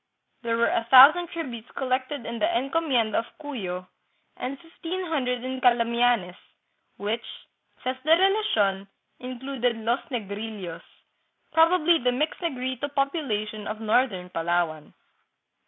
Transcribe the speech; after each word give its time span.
There 0.41 0.57
were 0.57 0.65
a 0.71 0.87
thousand 0.89 1.27
tributes 1.27 1.69
collected 1.75 2.25
in 2.25 2.39
the 2.39 2.47
encomienda 2.57 3.19
of 3.19 3.37
Cuyo, 3.39 3.87
and 4.35 4.59
fifteen 4.59 5.05
hundred 5.05 5.43
in 5.43 5.61
Cala 5.61 5.83
mianes, 5.83 6.35
which, 6.97 7.23
says 7.83 7.97
the 8.03 8.17
Relation, 8.17 8.87
included" 9.19 9.75
los 9.85 9.99
negrillos," 10.09 10.81
probably 11.53 11.99
the 11.99 12.11
mixed 12.11 12.41
Negrito 12.41 12.87
population 12.87 13.67
of 13.67 13.79
northern 13.79 14.29
Pala 14.31 14.65
wan. 14.65 14.95